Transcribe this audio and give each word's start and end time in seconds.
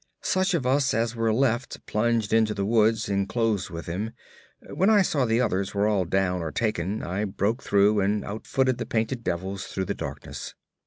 'Such 0.23 0.55
of 0.55 0.65
us 0.65 0.95
as 0.95 1.15
were 1.15 1.31
left 1.31 1.85
plunged 1.85 2.33
into 2.33 2.55
the 2.55 2.65
woods 2.65 3.07
and 3.07 3.29
closed 3.29 3.69
with 3.69 3.85
them. 3.85 4.09
When 4.73 4.89
I 4.89 5.03
saw 5.03 5.25
the 5.25 5.39
others 5.41 5.75
were 5.75 5.85
all 5.85 6.05
down 6.05 6.41
or 6.41 6.51
taken, 6.51 7.03
I 7.03 7.23
broke 7.25 7.61
through 7.61 7.99
and 7.99 8.23
outfooted 8.25 8.79
the 8.79 8.87
painted 8.87 9.23
devils 9.23 9.67
through 9.67 9.85
the 9.85 9.93
darkness. 9.93 10.55